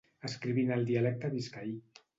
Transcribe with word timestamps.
Escriví 0.29 0.63
en 0.63 0.71
el 0.77 0.87
dialecte 0.89 1.33
biscaí. 1.37 1.79